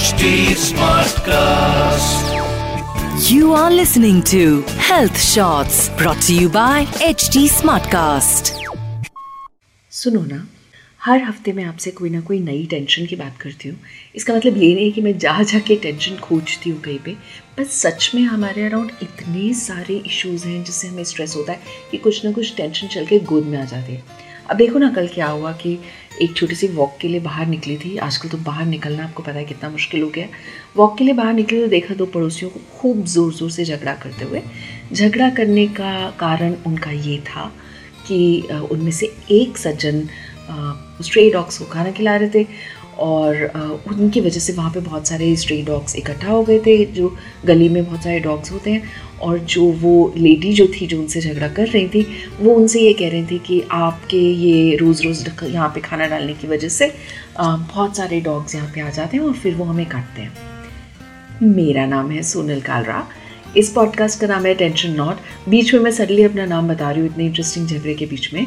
[0.00, 2.28] HD Smartcast.
[3.30, 8.50] You are listening to Health Shots brought to you by HT Smartcast.
[9.92, 10.38] सुनो ना
[11.00, 13.78] हर हफ़्ते मैं आपसे कोई ना कोई नई टेंशन की बात करती हूँ
[14.16, 17.16] इसका मतलब ये नहीं कि मैं जहाँ जाके टेंशन खोजती हूँ कहीं पे
[17.58, 21.98] बस सच में हमारे अराउंड इतने सारे इश्यूज़ हैं जिससे हमें स्ट्रेस होता है कि
[22.08, 25.08] कुछ ना कुछ टेंशन चल के गोद में आ जाती है अब देखो ना, कल
[25.08, 25.78] क्या हुआ कि
[26.22, 29.38] एक छोटी सी वॉक के लिए बाहर निकली थी। आजकल तो बाहर निकलना आपको पता
[29.38, 30.26] है कितना मुश्किल हो गया
[30.76, 33.94] वॉक के लिए बाहर निकले तो देखा दो पड़ोसियों को खूब ज़ोर ज़ोर से झगड़ा
[33.96, 34.42] करते हुए।
[34.92, 37.46] झगड़ा करने का कारण उनका ये था
[38.06, 38.18] कि
[38.70, 40.02] उनमें से एक सज्जन
[41.02, 42.46] स्ट्रे डॉग्स को खाना खिला रहे थे।
[43.00, 43.44] और
[43.88, 47.68] उनकी वजह से वहाँ पे बहुत सारे स्ट्रे डॉग्स इकट्ठा हो गए थे, जो गली
[47.68, 48.82] में बहुत सारे डॉग्स होते हैं
[49.20, 52.06] और जो वो लेडी जो थी जो उनसे झगड़ा कर रही थी,
[52.40, 56.34] वो उनसे ये कह रही थी कि आपके ये रोज़ रोज़ यहाँ पे खाना डालने
[56.34, 56.92] की वजह से
[57.38, 60.32] बहुत सारे डॉग्स यहाँ पे आ जाते हैं और फिर वो हमें काटते हैं।
[61.44, 63.06] मेरा नाम है सोनल कालरा।
[63.56, 67.00] इस पॉडकास्ट का नाम है टेंशन नॉट बीच में मैं सडनली अपना नाम बता रही
[67.00, 68.46] हूँ, इतने इंटरेस्टिंग झगड़े के बीच में।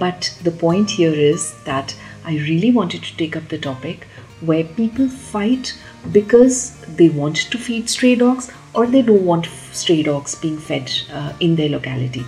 [0.00, 1.92] But the point here is that
[2.26, 4.04] I really wanted to take up the topic
[4.48, 5.68] where people fight
[6.14, 6.56] because
[6.98, 11.32] they want to feed stray dogs or they don't want stray dogs being fed uh,
[11.46, 12.22] in their locality.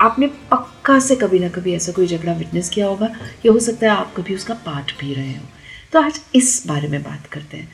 [0.00, 3.06] आपने पक्का से कभी ना कभी ऐसा कोई झगड़ा witness किया होगा
[3.46, 5.44] या हो सकता है आप कभी उसका पार्ट भी रहे हो।
[5.92, 7.68] तो आज इस बारे में बात करते हैं।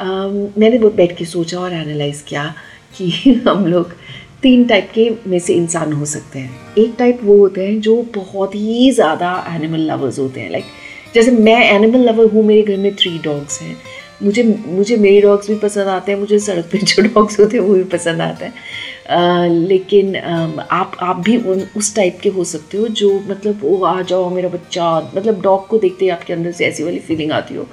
[0.00, 2.54] um, मैंने वो बैठ के सोचा और एनालाइज किया
[2.98, 3.94] कि हम लोग
[4.42, 8.02] तीन टाइप के में से इंसान हो सकते हैं। एक टाइप वो होते हैं जो
[8.14, 10.64] बहुत ही ज़्यादा एनिमल लवर्स होते हैं लाइक
[11.14, 13.76] जैसे मैं एनिमल लवर हूँ मेरे घर में थ्री डॉग्स हैं।
[14.22, 17.64] मुझे मुझे मेरे डॉग्स भी पसंद आते हैं मुझे सड़क पे जो डॉग्स होते हैं
[17.64, 22.44] वो भी पसंद आते हैं। लेकिन आ, आप आप भी उन उस टाइप के हो
[22.44, 26.32] सकते हो जो मतलब वो आ जाओ मेरा बच्चा। मतलब डॉग को देखते ही आपके
[26.32, 27.66] अंदर से ऐसी वाली फीलिंग आती हो।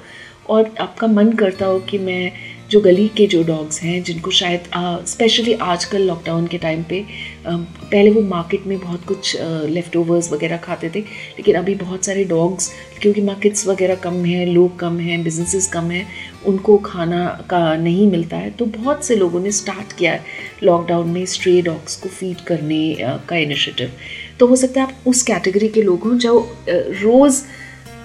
[0.48, 2.32] और आपका मन करता हो कि मैं
[2.70, 4.68] जो गली के जो डॉग्स हैं जिनको शायद
[5.06, 7.04] स्पेशली आजकल लॉकडाउन के टाइम पे आ,
[7.48, 12.24] पहले वो मार्केट में बहुत कुछ लेफ़्ट ओवर्स वगैरह खाते थे, लेकिन अभी बहुत सारे
[12.24, 12.70] डॉग्स
[13.00, 16.06] क्योंकि मार्केट्स वगैरह कम हैं, लोग कम हैं बिजनेसेस कम हैं,
[16.46, 20.24] उनको खाना का नहीं मिलता है तो बहुत से लोगों ने स्टार्ट किया है
[20.62, 22.96] लॉकडाउन में स्ट्रे डॉग्स को फ़ीड करने
[23.28, 23.92] का इनिशिएटिव
[24.40, 27.42] तो हो सकता है आप उस कैटेगरी के लोग हों, जो रोज़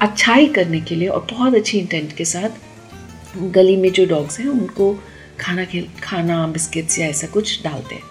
[0.01, 4.47] अच्छाई करने के लिए और बहुत अच्छी इंटेंट के साथ गली में जो डॉग्स हैं,
[4.47, 4.93] उनको
[5.39, 5.65] खाना
[6.03, 8.03] खाना बिस्किट्स या ऐसा कुछ डालते हैं।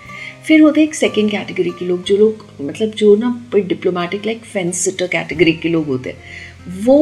[0.50, 4.44] फिर होते हैं एक सेकेंड कैटेगरी के लोग जो लोग मतलब जो ना diplomatic like
[4.44, 6.96] fence sitter category के लोग होते हैं। वो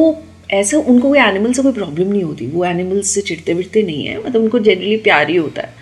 [0.51, 4.05] ऐसा उनको कोई एनिमल से कोई प्रॉब्लम नहीं होती। वो एनिमल्स से चिड़ते विड़ते नहीं
[4.05, 5.73] है मतलब उनको जनरली प्यार ही होता है।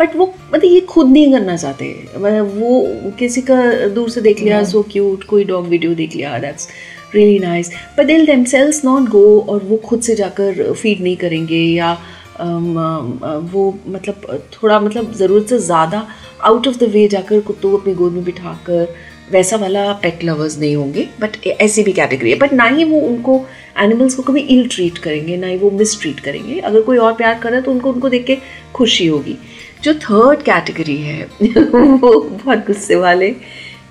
[0.00, 3.58] बट वो मतलब ये खुद नहीं करना चाहते। मतलब वो किसी का
[3.88, 6.68] दूर से देख लिया सो क्यूट कोई डॉग वीडियो देख लिया that's
[7.14, 11.60] really nice but they'll themselves not go और वो खुद से जाकर फ़ीड नहीं करेंगे
[11.62, 11.96] या
[12.40, 16.06] वो मतलब थोड़ा मतलब ज़रूरत से ज़्यादा
[16.44, 18.94] आउट ऑफ़ द वे जाकर कुत्तों को अपनी गोद में बिठा कर
[19.32, 23.00] वैसा वाला पेट लवर्स नहीं होंगे बट ऐसी भी कैटेगरी है। बट ना ही वो
[23.00, 23.34] उनको
[23.78, 27.12] एनिमल्स को कभी इल ट्रीट करेंगे, ना ही वो मिस ट्रीट करेंगे। अगर कोई और
[27.14, 28.36] प्यार कर रहा है तो उनको उनको देख के
[28.74, 29.36] खुशी होगी।
[29.82, 33.34] जो थर्ड कैटेगरी है, वो बहुत गुस्से वाले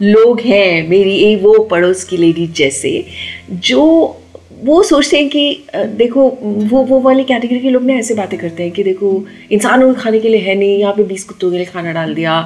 [0.01, 3.05] लोग हैं, मेरी एक वो पड़ोस की लेडी जैसे,
[3.51, 3.83] जो
[4.63, 5.63] वो सोचते हैं कि
[5.97, 9.09] देखो, वो वो वाली कैटेगरी के लोग ना ऐसे बातें करते हैं कि देखो,
[9.51, 12.13] इंसानों के खाने के लिए है नहीं, यहाँ पे बीस कुत्तों के लिए खाना डाल
[12.15, 12.37] दिया।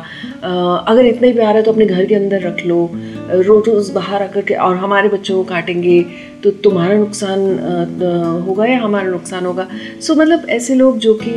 [0.88, 4.24] अगर इतना ही प्यार है तो अपने घर के अंदर रख लो। रोज, रोज़ बाहर
[4.24, 6.04] आकर के, और हमारे बच्चों को काटेंगे
[6.44, 7.40] तो तुम्हारा नुकसान
[8.48, 9.68] होगा या हमारा नुकसान होगा?
[10.02, 11.32] सो मतलब ऐसे लोग जो कि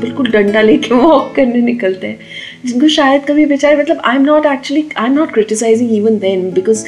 [0.00, 2.18] बिल्कुल डंडा लेके वॉक करने निकलते हैं,
[2.66, 6.50] जिनको शायद कभी बेचारे मतलब I am not actually I am not criticising even then
[6.50, 6.84] because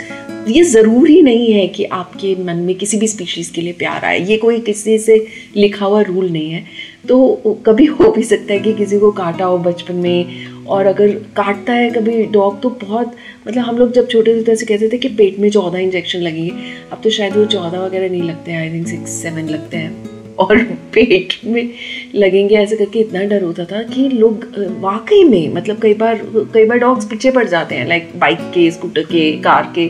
[0.49, 4.19] ये ज़रूरी नहीं है कि आपके मन में किसी भी स्पीशीज़ के लिए प्यार आए।
[4.25, 5.17] ये कोई किसी से
[5.57, 6.65] लिखा हुआ रूल नहीं है।
[7.09, 11.15] तो कभी हो भी सकता है कि किसी को काटा हो बचपन में और अगर
[11.37, 13.15] काटता है कभी डॉग तो बहुत
[13.47, 16.19] मतलब हम लोग जब छोटे थे तो ऐसे कहते थे कि पेट में चौदह इंजेक्शन
[16.19, 16.51] लगेंगे।
[16.93, 20.13] अब तो शायद वो चौदह वगैरह नहीं लगते हैं आई थिंक सिक्स सेवन लगते हैं।
[20.39, 20.59] और
[20.95, 21.69] पेट में
[22.15, 24.45] लगेंगे ऐसे करके इतना डर होता था कि लोग,
[24.81, 26.21] वाकई में मतलब कई बार
[26.55, 29.87] कई बार डॉग्स पीछे पड़ जाते हैं लाइक बाइक के स्कूटर के कार के।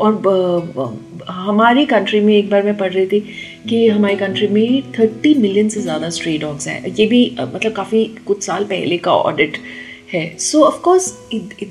[0.00, 0.28] और ब,
[0.76, 3.20] ब, हमारी कंट्री में एक बार मैं पढ़ रही थी
[3.68, 8.04] कि हमारी कंट्री में थर्टी मिलियन से ज़्यादा स्ट्रे डॉग्स हैं। ये भी मतलब काफ़ी
[8.26, 9.58] कुछ साल पहले का ऑडिट
[10.12, 11.08] है। So of course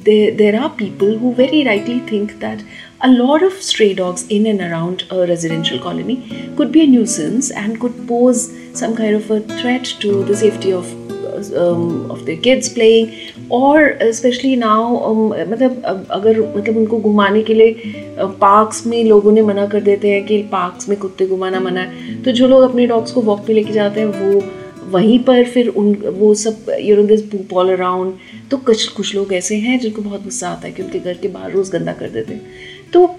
[0.03, 2.65] there are people who very rightly think that
[3.01, 6.15] a lot of stray dogs in and around residential colony
[6.57, 8.35] could be अंस and could pose
[8.79, 10.93] some kind of a threat to the safety of
[12.11, 13.07] of the kids playing
[13.51, 19.41] और specially now um, मतलब अगर मतलब उनको घुमाने के लिए parks में लोगों ने
[19.41, 22.87] मना कर देते हैं कि पार्क्स में कुत्ते घुमाना मना है तो जो लोग अपने
[22.87, 24.43] डॉग्स को वॉक पे लेके जाते हैं वो
[24.89, 28.13] वहीं पर फिर उन वो सब you this poop all around
[28.51, 31.27] तो कुछ कुछ लोग ऐसे हैं जिनको बहुत गुस्सा आता है कि उनके घर के
[31.27, 32.41] बाहर रोज़ गंदा कर देते हैं।
[32.93, 33.15] तो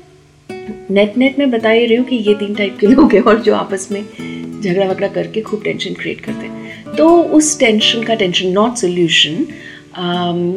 [0.90, 3.40] नेट नेट में बता ही रही हूँ कि ये तीन टाइप के लोग हैं और
[3.40, 4.04] जो आपस में
[4.62, 9.46] झगड़ा वगड़ा करके खूब टेंशन क्रिएट करते हैं। तो उस टेंशन का टेंशन नॉट सोल्यूशन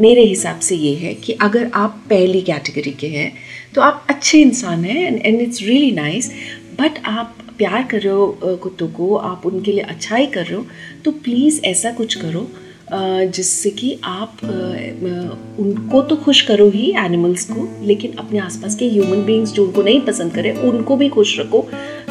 [0.02, 3.32] मेरे हिसाब से ये है कि अगर आप पहली कैटेगरी के हैं
[3.76, 6.32] तो आप अच्छे इंसान हैं and it's really nice
[6.80, 10.66] but आप प्यार कर रहे हो कुत्तों को, आप उनके लिए अच्छाई कर रहे हो
[11.06, 12.48] तो प्लीज़ ऐसा कुछ करो
[13.36, 14.38] जिससे कि आप
[15.60, 19.82] उनको तो खुश करो ही एनिमल्स को, लेकिन अपने आसपास के ह्यूमन बींग्स जो उनको
[19.84, 21.62] नहीं पसंद करें, उनको भी खुश रखो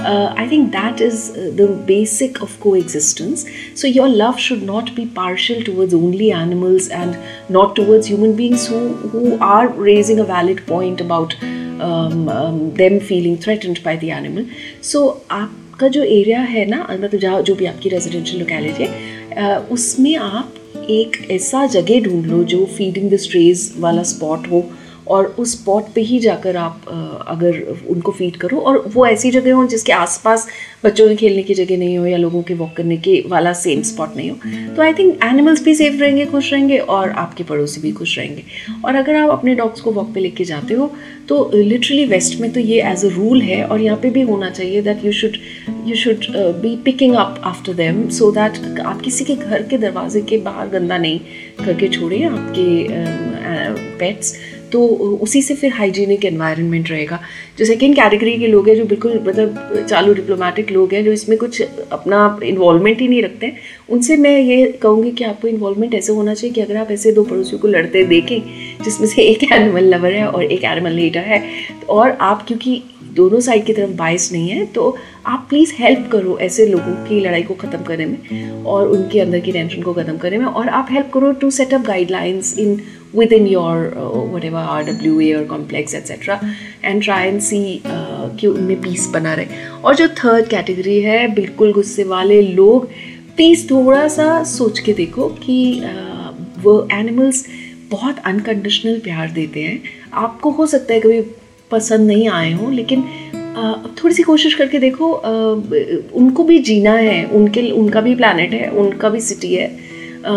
[0.07, 1.21] I think that is
[1.57, 3.45] the basic of coexistence
[3.81, 7.15] so your love should not be partial towards only animals and
[7.51, 11.35] not towards human beings who are raising a valid point about
[12.79, 14.47] them feeling threatened by the animal
[14.83, 20.15] so आपका जो area है ना मतलब जहाँ, जो भी आपकी residential locality है उसमें
[20.17, 20.55] आप
[20.91, 24.65] एक ऐसा जगह ढूंढ लो जो फीडिंग द स्ट्रेज वाला स्पॉट हो
[25.09, 26.85] और उस स्पॉट पे ही जाकर आप
[27.29, 30.47] अगर उनको फ़ीड करो और वो ऐसी जगह हो जिसके आसपास
[30.85, 33.83] बच्चों के खेलने की जगह नहीं हो या लोगों के वॉक करने के वाला सेम
[33.83, 34.37] स्पॉट नहीं हो।
[34.77, 38.43] तो आई थिंक एनिमल्स भी सेफ़ रहेंगे खुश रहेंगे और आपके पड़ोसी भी खुश रहेंगे।
[38.85, 40.93] और अगर आप अपने डॉग्स को वॉक पे लेके जाते हो
[41.29, 44.51] तो लिटरली वेस्ट में तो ये एज अ रूल है और यहाँ पे भी होना
[44.51, 45.37] चाहिए that you should
[45.87, 46.27] you should
[46.63, 50.69] be picking up after them so that आप किसी के घर के दरवाजे के बाहर
[50.69, 51.19] गंदा नहीं
[51.65, 52.67] करके छोड़ें आपके
[53.99, 54.87] पेट्स uh, तो
[55.23, 57.21] उसी से फिर हाइजीनिक एनवायरनमेंट रहेगा।
[57.59, 61.39] जो सेकेंड कैटेगरी के लोग हैं, जो बिल्कुल मतलब चालू डिप्लोमेटिक लोग हैं, जो इसमें
[61.39, 61.63] कुछ
[61.93, 63.53] अपना इन्वॉलमेंट ही नहीं रखते,
[63.89, 67.25] उनसे मैं ये कहूँगी कि आपको इन्वॉल्वमेंट ऐसे होना चाहिए कि अगर आप ऐसे दो
[67.25, 68.41] पड़ोसियों को लड़ते देखें,
[68.85, 71.43] जिसमें से एक एनिमल लवर है और एक एनिमल लीडर है
[71.89, 72.83] और आप, क्योंकि
[73.17, 74.97] दोनों साइड की तरफ़ बायस नहीं है तो
[75.27, 79.41] आप प्लीज़ हेल्प करो ऐसे लोगों की लड़ाई को ख़त्म करने में और उनके अंदर
[79.41, 82.81] की टेंशन को ख़त्म करने में और आप हेल्प करो to set up guidelines in
[83.17, 83.77] with in your
[84.45, 86.41] whatever R W A और complex etcetera
[86.85, 89.47] and try and see कि उनमें पीस बना रहे।
[89.85, 92.89] और जो थर्ड कैटेगरी है बिल्कुल गुस्से वाले लोग
[93.37, 97.45] प्लीज़ थोड़ा सा सोच के देखो कि uh, वो एनिमल्स
[97.91, 99.83] बहुत अनकंडीशनल प्यार देते हैं।
[100.15, 101.21] आपको हो सकता है कभी
[101.71, 103.03] पसंद नहीं आए हों लेकिन
[103.57, 105.13] अब थोड़ी सी कोशिश करके देखो
[106.15, 109.79] उनको भी जीना है उनके उनका भी प्लानट है उनका भी सिटी है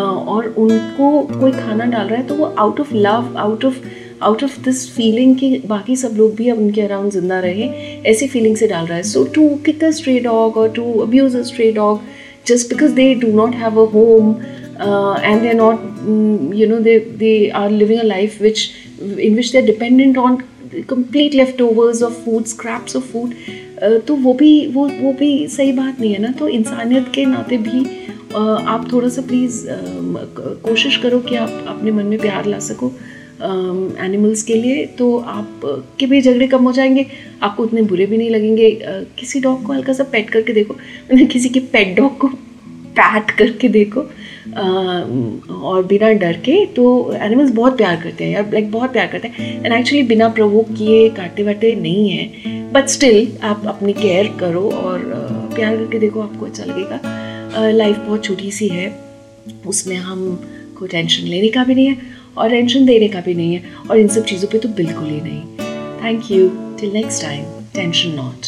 [0.03, 3.75] और उनको कोई खाना डाल रहा है तो वो out of love out of
[4.23, 7.69] out of this feeling कि बाकी सब लोग भी अब उनके अराउंड ज़िंदा रहे
[8.05, 11.35] ऐसी फीलिंग से डाल रहा है। So to kick a stray dog और to abuse
[11.35, 12.01] a stray dog
[12.47, 14.35] just because they do not have a home
[14.81, 15.79] and and they're not
[16.09, 18.61] mm, you know they they are living a which which
[19.27, 20.37] in which they're dependent on
[20.75, 23.33] complete leftovers of food scraps of food
[23.99, 26.31] तो वो भी वो वो भी सही बात नहीं है ना?
[26.31, 27.85] तो इंसानियत के नाते भी
[28.29, 32.59] uh, आप थोड़ा सा प्लीज़ uh, कोशिश करो कि आप अपने मन में प्यार ला
[32.59, 32.91] सको
[34.05, 37.05] एनिमल्स um, के लिए। तो आप uh, के भी झगड़े कम हो जाएँगे
[37.43, 40.73] आपको उतने बुरे भी नहीं लगेंगे। Uh, किसी डॉग को हल्का सा पेट करके देखो
[40.73, 42.27] मैंने किसी के पेट डॉग को
[42.99, 44.01] पैट करके देखो।
[44.47, 49.27] और बिना डर के तो एनिमल्स बहुत प्यार करते हैं यार लाइक बहुत प्यार करते
[49.27, 54.27] हैं। एंड एक्चुअली बिना प्रवोक किए काटे वाटे नहीं है। बट स्टिल आप अपनी केयर
[54.39, 55.03] करो और
[55.55, 56.99] प्यार करके देखो आपको अच्छा लगेगा।
[57.71, 58.87] लाइफ बहुत छोटी सी है।
[59.67, 60.35] उसमें हम
[60.79, 61.97] को टेंशन लेने का भी नहीं है
[62.37, 65.21] और टेंशन देने का भी नहीं है। और इन सब चीज़ों पे तो बिल्कुल ही
[65.21, 65.41] नहीं।
[66.03, 67.43] Thank you till next time
[67.75, 68.47] tension not